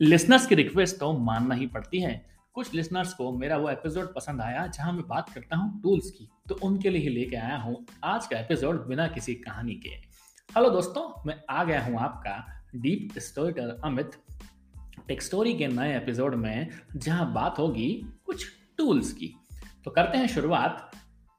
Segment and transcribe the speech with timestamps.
[0.00, 4.40] Listeners की request तो मानना ही पड़ती है। कुछ लिसनर्स को मेरा वो एपिसोड पसंद
[4.40, 7.86] आया जहाँ मैं बात करता हूँ टूल्स की तो उनके लिए ही लेके आया हूँ
[8.04, 9.88] आज का एपिसोड बिना किसी कहानी के।
[10.56, 14.10] हेलो दोस्तों, मैं आ गया हूँ आपका deep storyteller Amit.
[15.08, 18.46] Tech story के नए एपिसोड में जहाँ बात होगी कुछ
[18.78, 19.34] टूल्स की।
[19.84, 20.90] तो करते हैं शुरुआत।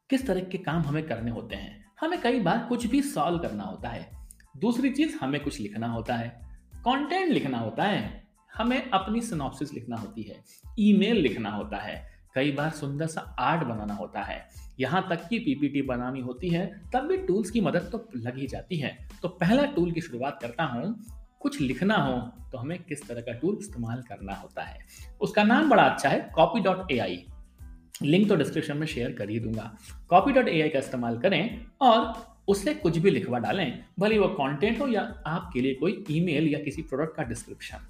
[0.09, 1.85] किस तरह के काम हमें करने होते हैं?
[1.99, 4.12] हमें कई बार कुछ भी सॉल्व करना होता है।
[4.57, 6.30] दूसरी चीज़ हमें कुछ लिखना होता है।
[6.76, 10.44] कंटेंट लिखना होता है। हमें अपनी सिनॉप्सिस लिखना होती है
[10.80, 14.48] ईमेल लिखना होता है, कई बार सुंदर सा आर्ट बनाना होता है।
[14.80, 18.48] यहाँ तक कि पीपीटी बनानी होती है, तब भी टूल्स की मदद तो लग ही
[18.48, 20.95] जाती है। तो पहला टूल की शुरुआत करता हूँ,
[21.39, 22.20] कुछ लिखना हो
[22.52, 24.80] तो हमें किस तरह का टूल इस्तेमाल करना होता है।
[25.22, 27.23] उसका नाम बड़ा अच्छा है copy dot A I
[28.02, 29.72] link तो डिस्क्रिप्शन में शेयर कर ही दूँगा।
[30.09, 32.13] कॉपी डॉट ए आई का इस्तेमाल करें और
[32.47, 36.59] उससे कुछ भी लिखवा डालें, भले वो कंटेंट हो या आपके लिए कोई ईमेल या
[36.59, 37.88] किसी प्रोडक्ट का डिस्क्रिप्शन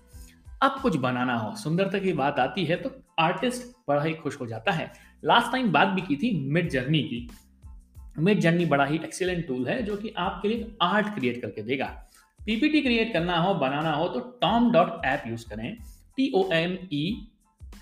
[0.62, 4.46] अब कुछ बनाना हो। सुंदरता की बात आती है तो आर्टिस्ट बड़ा ही खुश हो
[4.46, 4.92] जाता है।
[5.24, 7.30] लास्ट टाइम बात भी की थी मिड जर्नी की।
[8.20, 11.86] मिड जर्नी बड़ा ही एक्सीलेंट टूल है जो कि आपके लिए आर्ट क्रिएट करके देगा।
[12.40, 15.78] पीपीटी क्रिएट करना हो, बनाना हो तो टॉम डॉट ऐप यूज़ करें।
[16.18, 17.28] T O M E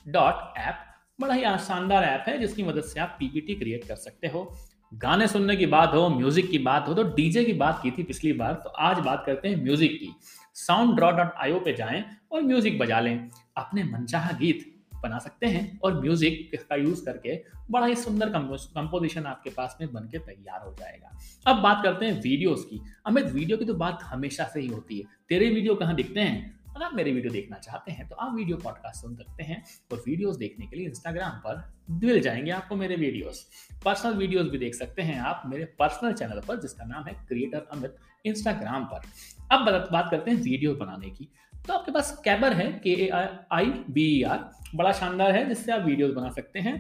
[0.08, 0.84] dot app
[1.20, 4.52] बड़ा ही शानदार ऐप है जिसकी मदद से आप पीपीटी क्रिएट कर सकते हो।
[4.94, 8.04] गाने सुनने की बात हो म्यूज़िक की बात हो तो डीजे की बात की थी
[8.04, 10.12] पिछली बार तो आज बात करते हैं म्यूज़िक की।
[10.58, 14.66] साउंड ड्रॉ डॉट आईओ पे जाएँ और म्यूज़िक बजा लें। अपने मनचाहा गीत
[15.04, 17.36] बना सकते हैं और म्यूज़िक का यूज़ करके
[17.72, 22.06] बड़ा ही सुंदर कंपोजिशन आपके पास में बन के तैयार हो जाएगा। अब बात करते
[22.06, 25.76] हैं वीडियोस की। अमित वीडियो की तो बात हमेशा से ही होती है। तेरे वीडियो
[25.76, 26.57] कहाँ दिखते हैं?
[26.78, 30.04] अगर आप मेरे वीडियो देखना चाहते हैं तो आप वीडियो पॉडकास्ट सुन सकते हैं और
[30.08, 31.62] वीडियोस देखने के लिए इंस्टाग्राम पर
[32.04, 33.40] मिल जाएँगे आपको मेरे वीडियोस।
[33.86, 37.66] पर्सनल वीडियोस भी देख सकते हैं आप मेरे पर्सनल चैनल पर, जिसका नाम है क्रिएटर
[37.72, 39.08] अमित इंस्टाग्राम पर।
[39.52, 41.28] अब बात करते हैं वीडियो बनाने की।
[41.68, 43.10] तो आपके पास कैबर है के ए
[43.52, 46.76] आई बी आर बड़ा शानदार है, जिससे आप वीडियोस बना सकते हैं।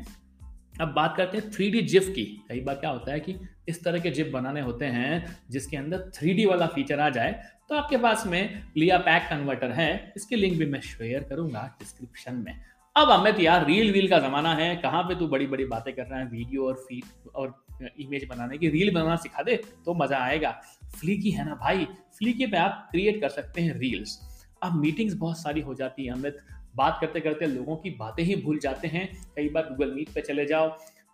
[0.82, 3.36] अब बात करते हैं थ्री डी जिफ की। कई बार क्या होता है कि
[3.70, 7.32] इस तरह के जिप बनाने होते हैं जिसके अंदर थ्री वाला फीचर आ जाए
[7.70, 12.36] तो आपके पास में लिया पैक कन्वर्टर है, इसके लिंक भी मैं शेयर करूँगा डिस्क्रिप्शन
[12.38, 12.60] में।
[12.96, 16.04] अब अमित यार रील वील का जमाना है, कहाँ पे तू बड़ी बड़ी बातें कर
[16.04, 19.56] रहा है वीडियो और फ़ीड और इमेज बनाने की रील बनाना सिखा दे
[19.86, 20.52] तो मज़ा आएगा।
[20.96, 21.86] फ्लीकी है ना भाई
[22.18, 24.20] फ्लीकी पे आप क्रिएट कर सकते हैं रील्स
[24.64, 26.38] अब मीटिंग्स बहुत सारी हो जाती है, अमित।
[26.78, 30.22] बात करते करते लोगों की बातें ही भूल जाते हैं। कई बार गूगल मीट पर
[30.22, 30.70] चले जाओ,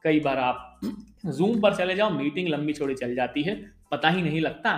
[0.05, 0.79] कई बार आप
[1.27, 3.55] जूम पर चले जाओ मीटिंग लंबी छोड़ी चल जाती है,
[3.91, 4.77] पता ही नहीं लगता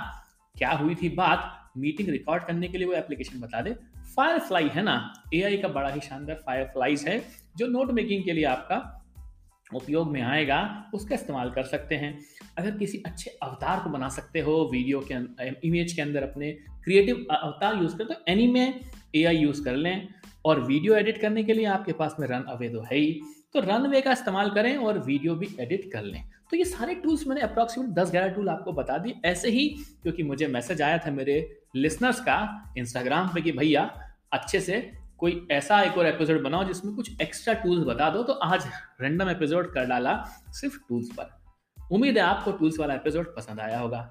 [0.56, 3.76] क्या हुई थी बात। मीटिंग रिकॉर्ड करने के लिए वो एप्लीकेशन बता दे।
[4.16, 5.14] फायरफ्लाई है ना?
[5.34, 7.22] एआई का बड़ा ही शानदार फायर फ्लाइज है,
[7.58, 8.78] जो नोट मेकिंग के लिए आपका
[9.74, 12.20] उपयोग में आएगा, उसका इस्तेमाल कर सकते हैं।
[12.58, 15.16] अगर किसी अच्छे अवतार को बना सकते हो वीडियो के
[15.68, 16.52] इमेज के अंदर अपने
[16.84, 18.80] क्रिएटिव अवतार यूज़ कर तो एनी में
[19.16, 20.08] ए यूज़ कर लें।
[20.46, 23.20] और वीडियो एडिट करने के लिए आपके पास में रन अवे तो है ही।
[23.54, 26.96] तो रन वे का इस्तेमाल करें और वीडियो भी एडिट कर लें। तो ये सारे
[26.96, 29.68] टूल्स मैंने अप्रॉक्सीमेट दस ग्यारह टूल आपको बता दिए ऐसे ही,
[30.04, 31.38] क्योंकि मुझे मैसेज आया था मेरे
[31.76, 33.84] लिसनर्स का इंस्टाग्राम पे कि भैया,
[34.34, 34.80] अच्छे से
[35.18, 38.68] कोई ऐसा एक और एपिसोड बनाओ जिसमें कुछ एक्स्ट्रा टूल्स बता दो। तो आज
[39.02, 40.14] रैंडम एपिसोड कर डाला
[40.52, 41.30] सिर्फ़ टूल्स पर।
[41.92, 44.02] उम्मीद है आपको टूल्स वाला एपिसोड पसंद आया होगा।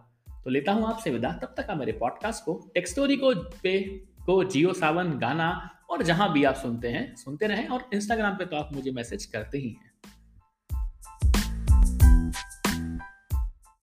[0.45, 3.79] तो लेता हूँ आपसे विदा। तब तक आप मेरे पॉडकास्ट को टेक्स्टोरी को पे,
[4.27, 8.45] को जियो सावन गाना और जहाँ भी आप सुनते हैं, सुनते रहें और इंस्टाग्राम पे
[8.45, 9.94] तो आप मुझे मैसेज करते ही हैं।